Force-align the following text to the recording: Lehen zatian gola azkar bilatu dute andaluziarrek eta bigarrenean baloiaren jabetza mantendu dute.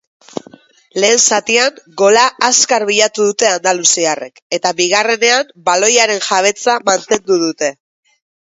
Lehen 1.01 1.19
zatian 1.33 1.75
gola 2.01 2.23
azkar 2.47 2.85
bilatu 2.91 3.27
dute 3.27 3.49
andaluziarrek 3.51 4.41
eta 4.59 4.73
bigarrenean 4.83 5.55
baloiaren 5.71 6.27
jabetza 6.33 6.81
mantendu 6.91 7.43
dute. 7.45 7.75